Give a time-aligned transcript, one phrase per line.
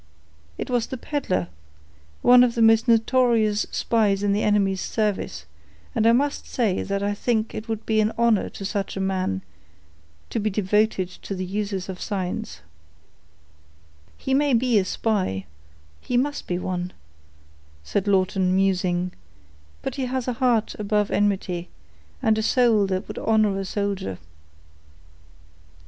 [0.57, 5.45] "It was the peddler—one of the most notorious spies in the enemy's service;
[5.93, 8.99] and I must say that I think it would be an honor to such a
[8.99, 9.43] man
[10.31, 12.61] to be devoted to the uses of science."
[14.17, 15.45] "He may be a spy—he
[16.17, 16.93] must be one,"
[17.83, 19.13] said Lawton, musing;
[19.83, 21.69] "but he has a heart above enmity,
[22.23, 24.17] and a soul that would honor a soldier."